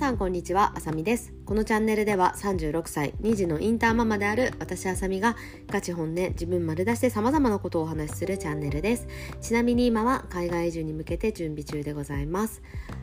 [0.00, 1.34] さんこんにちはあさみです。
[1.44, 5.36] このチャンネルでは36歳2児のインターママである私あさみが
[5.68, 9.06] ガチ本音自分丸出しで様々なことをお話しするチャンネルです。
[9.42, 12.62] ちなみに今は海外移住に向けて準備中でございます。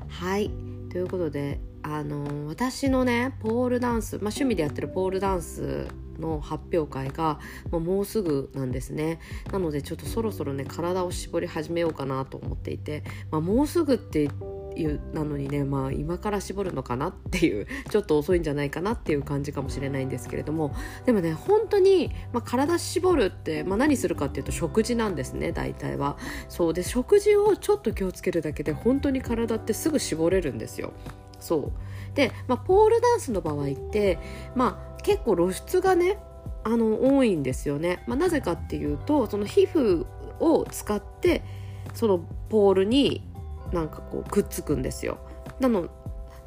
[0.10, 0.50] はい。
[0.90, 5.88] ということであの私のねポールダンス、まあ、趣味でやってるポールダンス
[6.20, 7.40] の発表会が
[7.70, 9.20] もうもうすぐなんですね。
[9.52, 14.32] なのでちょっとそろそろね体を絞り始めようかなと思っていて、まあ、もうすぐって
[14.78, 20.74] いうなのにねまあ今から絞るのかなっていう ちょっと遅いんじゃないかなっていう感じかもしれないんですけれども
[21.06, 26.18] でもね本当に、まあ、体絞るって、まあ、何するかっていうと食事なんですね大体は。
[26.50, 26.74] そう。
[26.74, 30.94] で食事をちょっと気をつけるだけで本当に体ってすぐ絞れるんですよ。
[31.40, 32.16] そう。
[32.16, 34.20] で、まあ、ポールダンスの場合って、
[34.56, 36.18] まあ、結構露出がね
[36.64, 40.06] あの多いんですよね、まあ、なぜかっていうとその皮膚
[40.40, 41.44] を使って
[41.94, 43.27] そのポールに
[43.72, 45.18] なんかこうくっつくんですよ。
[45.60, 45.88] なの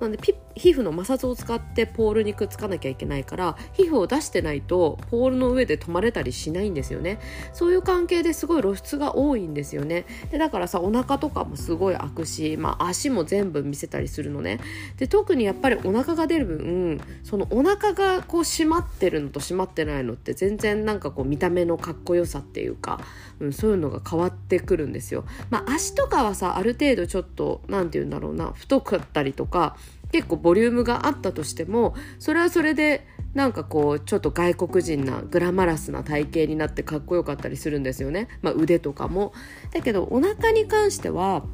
[0.01, 7.19] なんでピッ皮膚の摩擦を使ってポールにくっつかなきゃいけないから皮膚を出してないとポールの上で止まれたりしないんですよね。
[7.53, 10.07] そういう関係ですごい露出が多いんですよね。
[10.31, 14.61] でだからさお腹とかもすごい開くし、まあ、足も全部見せたりするのね。
[14.97, 23.01] で特にやっぱりお腹が出る分そのお腹がこう締まってるのと締まってないのって全然なんかこう見た目のかっこよさっていうか、
[23.39, 25.25] うん、そういうのが変わってくるんですよ。
[25.51, 29.77] まあ足とかはさある程度ちょっと何て言うんだろうな太かったりとか
[30.13, 39.33] 結構ボリュームがあったとしてもそれはそれでなんかこうちょっと外国人なグラマラスな体型になってかっこよかったりするんですよね、まあ、腕とかも。
[39.73, 41.45] だけどお腹に関しては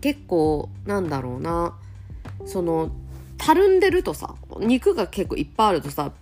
[0.00, 1.76] 結構なんだろうな
[2.46, 2.90] その
[3.38, 6.12] たるんでるとさ肉が結構いっぱいあるとさ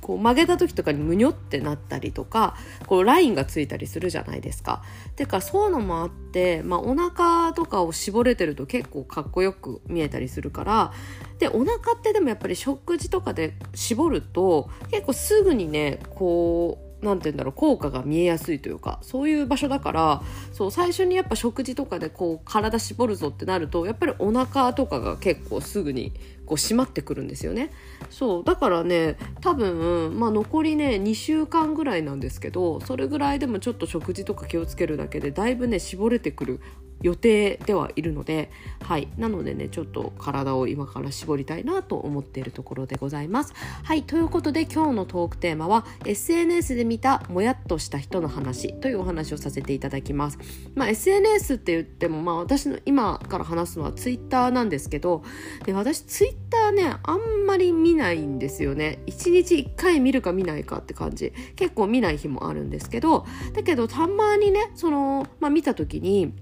[0.00, 4.82] こう曲げた時とかにむにょってなったりとかこうラインがついたりするじゃないですか。
[5.16, 10.92] てかそういうのもあって、まあ、お腹とかを絞れてると結構かっこよく見えたりするから
[11.38, 26.12] でお腹ってでもやっぱり食事とかで絞ると結構すぐにねこう何て言うんだろう効果が見えやすいというかそういう場所だからそう最初にやっぱ食事とかでこう体絞るぞってなるとやっぱりお腹とかが結構すぐに
[26.46, 27.70] こう締まってくるんですよね。
[28.10, 36.60] そうだからね多分、まあ、残りね2週間ぐらいなんですけどそれぐらいでもちょっと食事とか気をつけるだけでだいぶね絞れてくる
[37.02, 38.50] 予定ではいるので、
[38.82, 39.08] はい。
[39.16, 43.52] なのでね、ちょっと体を今から絞りたいなと思っているところでございます。
[43.82, 44.02] はい。
[44.02, 50.38] ということで今日のトークテーマは SNS で見たもやっとした人の話というお話をさせていただきます。
[50.74, 55.22] まあ SNS って言っても、まあ私の今から話すのは Twitter なんですけど、
[55.64, 59.00] で、私 Twitter ね、あんまり見ないんですよね。
[59.06, 61.32] 1日1回見るか見ないかって感じ。
[61.56, 66.32] 結構見ない日もあるんですけど、だけどたまにね、その、まあ見た時に、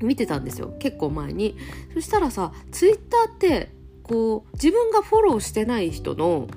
[0.00, 0.74] 見てたんですよ。
[0.78, 1.56] 結構前に。
[1.94, 3.70] そしたらさツイッターって
[4.02, 6.48] こう自分がフォローしてない人の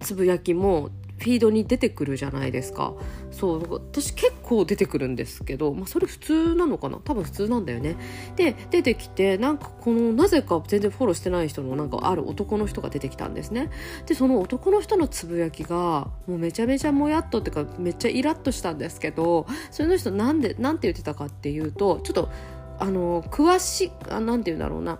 [0.00, 2.94] つぶやきもフィードに出てくるじゃないですか。
[3.32, 6.98] そう私結構出てくるんですけど、まあ、それ普通なのかな？
[6.98, 7.96] 多分普通なんだよね。
[8.36, 13.70] で出てきてなんかこのなぜか全然フォローしてない人のなんかある男の人が出てきたんですね。
[14.06, 22.30] でその男の人のつぶやきがもうめちゃめちゃもやっとっていうかめっちゃイラッとしたんですけどその人なんでなんて言ってたかっていうとちょっと
[22.78, 24.98] あの詳しいあなんて言うんだろうな。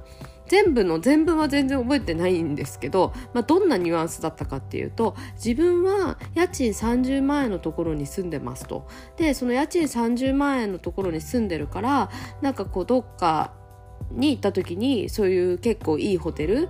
[0.53, 8.87] 全部の全文は全然覚えてないんですけど、まあ、どんなニュアンスだったかっていうと自分は家賃30万円のところに住んでますと。
[9.17, 12.11] でその家賃30万円のところに住んでるから
[12.43, 13.55] なんかこうどっか
[14.11, 16.69] に行った時にそういう結構いいホテル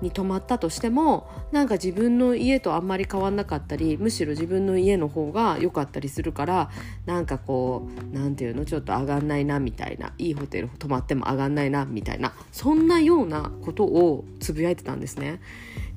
[0.00, 6.70] に泊まったとしてもなんか自分の家とあんまり変わんなかったりむしろ自分の家の方が良かったりするから
[7.06, 15.40] なんかこう何て言うのちょっと上がんないなみたいないいホテル泊まっても上がんないなみたいなそんなようなことをつぶやいてたんですね。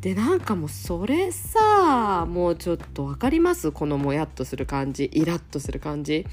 [0.01, 3.71] でなんかもうそれさもうちょっと分かります？
[3.71, 6.25] このもやっとする感じイラッとする感じ、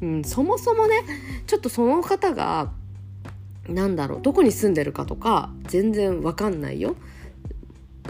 [0.00, 1.02] うん、そもそもね
[1.48, 2.70] ちょっとその方が
[3.68, 6.94] なんだろうどこに住んでるかとか全然わかんないよ。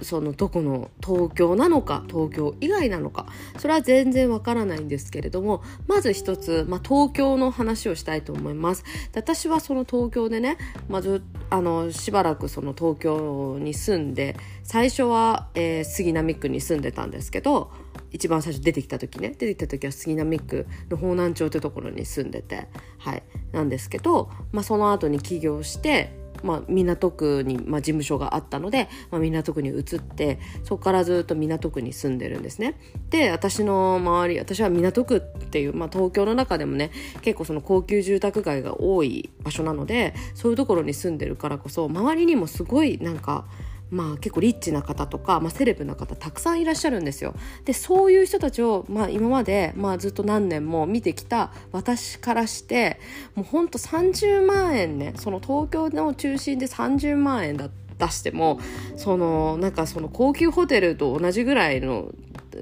[0.02, 3.26] そのどこの東京なのか東京以外なのか
[3.58, 8.84] それは全然わからないんですけれどもまず一つ、まあ、東京の話をしたいと思います。
[9.14, 10.58] 私はその東京でね、
[10.88, 17.70] まずあのしばらくその東京に住んで最初は、えー、杉並区に住んでたんですけど
[18.12, 22.68] 一番最初出てきた時ね出てきた時は杉並区の方南町ってところに住んでて
[22.98, 23.22] はい
[23.52, 32.78] なんですけど、まあ、その後に起業してまあ、港区に、まあ、事務所があったので、まあ、港区に移ってそこからずっと港区に住んでるんですね。
[33.10, 36.90] で私の周り私は港区っていう、まあ、東京の中でもね
[37.22, 43.46] 結構その高級住宅街が多い場所なのでそういうところに住んでるからこそ周りにもすごいなんか
[43.90, 47.34] まあ結構リッチな方とか、まあ、セレブな方たくさんいらっしゃるんですよ。
[47.64, 52.98] でそういう人たちを、まあ、今まで、まあ、ずっと何年も見てきた私からして
[53.34, 57.68] もうほんと30万円ねその東京の中心で30万円だ
[57.98, 58.60] 出しても
[58.96, 62.12] そのなんかその高級ホテルと同じぐらいの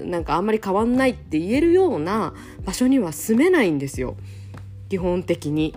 [0.01, 2.33] なんかあんまり変わんないって言えるような
[2.63, 4.15] 場所には住めないんですよ
[4.89, 5.73] 基本的に。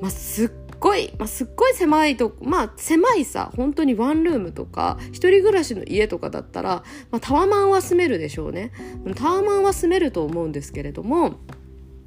[0.00, 0.48] まあ、すっ
[0.80, 8.72] ごい、まあ、すっごい狭いと、まあ、狭いさ、本当にワンルームとか、一人暮らしの家とかだったら、まあ、タワマンは住めるでしょうね。
[9.14, 11.36] タワマンは住めると思うんですけれども、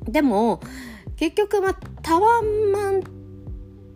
[0.06, 0.60] でも、
[1.16, 3.04] 結局、まあ、タワマン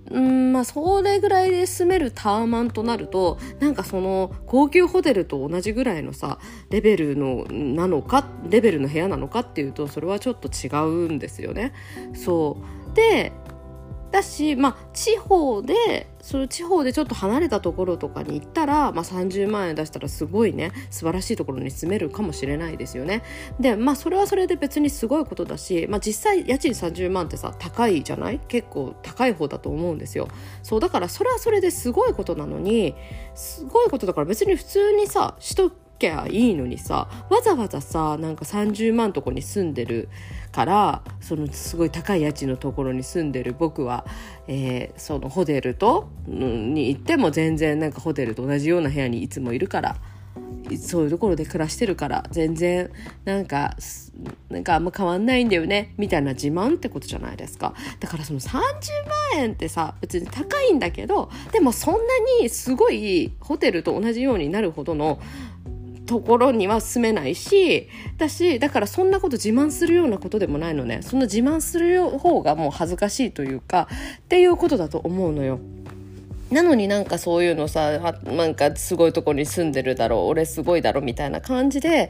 [0.10, 6.40] うんまあそれぐらいで住めるタワマンとなるとなんかその高級ホテルと同じぐらいのさ
[6.70, 11.74] レベルのなのかレベルの部屋なのかっていうとそれはちょっと違うんですよね。
[12.14, 12.58] そ
[12.92, 13.34] うで
[14.12, 23.24] だし、まあ、地方でその地方でちょっと離れたところとかに行ったら、まあ、30万円出したらすごいね素晴らしいところに住めるかもしれないですよね。
[23.60, 28.40] でまあそれはそれで別にすごいことだし、まあ、実際家賃30万ってさ高いじゃない？
[28.48, 30.28] 結構高い方だと思うんですよ。
[30.64, 32.96] そうだからそれはそれですごいことなのに
[33.36, 40.10] すごいことだから別に普通にさしときゃいいのにさわざわざさなんか30万とこに住んでる
[40.52, 44.06] からそのすごい高い家賃のところに住んでる僕は、
[44.48, 49.98] えー、そのホテルと、に行っても全然なんかホテルと同じような部屋にいつもいるから
[50.80, 52.92] そういうところで暮らしてるから全然
[53.24, 53.76] なんか
[54.50, 57.74] なんかあんま変わんないんだよねみたいな自慢ってことじゃないですか。
[58.00, 58.64] だからその30万
[59.36, 62.00] 円ってさ別に高いんだけどでもそんな
[62.42, 65.20] にすごいホテルと同じようになるほどの
[66.08, 67.88] ところには住めないし
[68.18, 73.88] だしだからそんなこと自慢するようなことでもないのねそんな自慢する方がもう恥ずかしいというか
[74.22, 75.60] っていうことだと思うのよ。
[76.50, 82.10] なのになんかそういうのさなんかすごいとこに住んでるだろう俺すごいだろみたいな感じで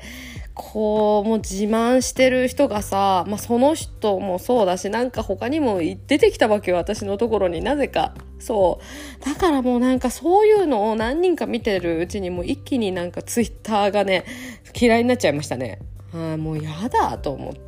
[0.60, 7.62] こうもう自慢してる人がさ、まあ、その人もそうだしなんか他にも出てきたわけよ私のところに。
[7.62, 8.16] なぜか。
[8.40, 8.80] そ
[9.22, 9.26] う。
[9.26, 14.26] だからもうなんかそういうのを何人か見てるうちにもう一気になんかツイッターがね
[14.80, 15.80] 嫌いになっちゃいましたね。
[16.12, 17.68] あもうやだと思って。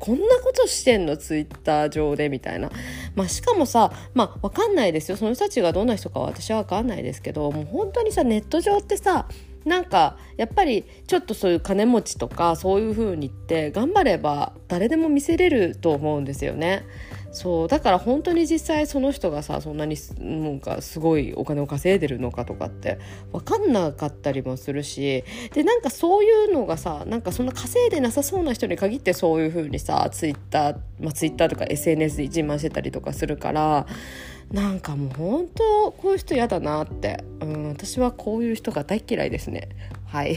[0.00, 1.16] こんなことしてんの？
[1.16, 2.70] ツイッター上でみたいな、
[3.14, 5.16] まあ、しかもさまあ分かんないですよ。
[5.16, 9.28] その人たちがどんな人かは私は分かんないですけどもう本当にさネット上ってさ
[9.64, 16.84] なんかやっぱりちょっとそういう金持ちとかそういう風にって頑張れば誰でも見せれると思うんですよね。
[17.32, 22.98] そうだから本当に実際その人がさそんなになんかすごいお金を稼いでるのかとかって
[23.32, 25.24] 分かんなかったりもするし
[25.54, 33.86] でなんかそういうのがさなんかそんな稼いでなさそうな人に限ってそういう風にさツイッター、まあ、ツイッターとか SNS で自慢してたりとかするから
[34.52, 39.70] なんかもう本当こういう人嫌だなって、うん、私はこういう人が大嫌いですね。
[40.04, 40.36] はい。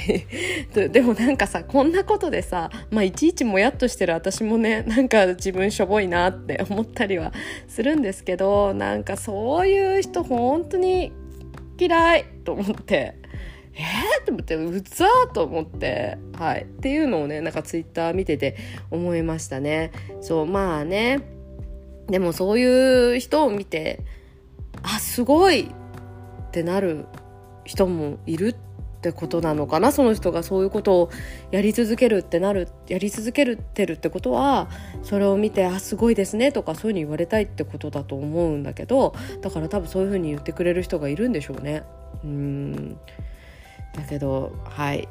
[0.74, 7.34] でもなんかさこんなことでさまあいちいちもやっとしてる私もねなんか自分しょぼいなって思ったりは
[7.68, 11.12] するんですけどなんかそういう人本当に
[11.78, 13.16] 嫌いと思って。
[13.78, 16.18] えー、と思ってうざーと思って。
[16.38, 16.62] はい。
[16.62, 18.56] っていうのをねなんかツイッター見てて
[18.90, 19.92] 思いましたね。
[20.22, 21.35] そうまあね。
[22.08, 24.02] でもそういう人を見て
[24.84, 27.06] あすごいってなる
[27.64, 28.56] 人もいるっ
[29.02, 29.92] てことなのかな？
[29.92, 31.10] その人がそういうことを
[31.52, 34.70] やり続けるってなるやり続けるってるってことは
[35.04, 41.84] それを見て「あすごいですね」とかそういうふうに言われたいってことだと思うんだけどだから多分そういうふうに言ってくれる人がいるんでしょうね。
[42.24, 42.98] うん。
[43.94, 45.08] だけどはい。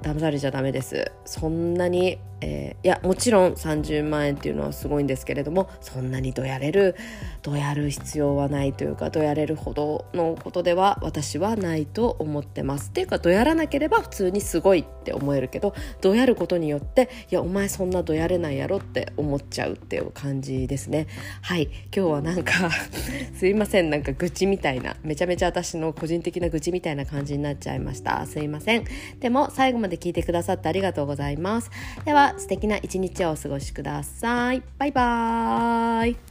[0.00, 1.10] 騙されちゃダメです。
[1.24, 6.96] そんなにえー、いやもちろん30万円っていうのはすごいんですけれどもそんなにどやれる
[7.42, 12.90] どやる必要はないというかどやれるほどのことでは私はないと思ってます。
[12.90, 21.06] っていうかどやらなければ普通にすごいって思えるけどどやることによっていやお前そんなどやれないやろって思っちゃうっていう感じですね。
[21.42, 21.68] はい。
[21.94, 22.52] 今日はなんか
[23.34, 23.90] すいません。
[23.90, 28.24] なんか愚痴みたいなめちゃめちゃ私の個人的な愚痴みたいな感じになっちゃいました。
[28.26, 28.84] すいません。
[29.20, 31.70] でも最後まで聞いてくださってありがとうございます。
[32.04, 34.62] ではは素敵な一日をお過ごしください。
[34.78, 36.27] バイバーイ。